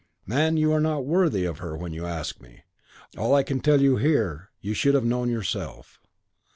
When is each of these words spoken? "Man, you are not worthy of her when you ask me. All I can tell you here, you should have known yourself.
"Man, 0.25 0.57
you 0.57 0.71
are 0.73 0.79
not 0.79 1.05
worthy 1.05 1.45
of 1.45 1.59
her 1.59 1.77
when 1.77 1.93
you 1.93 2.07
ask 2.07 2.41
me. 2.41 2.63
All 3.19 3.35
I 3.35 3.43
can 3.43 3.59
tell 3.59 3.79
you 3.79 3.97
here, 3.97 4.49
you 4.59 4.73
should 4.73 4.95
have 4.95 5.05
known 5.05 5.29
yourself. 5.29 6.01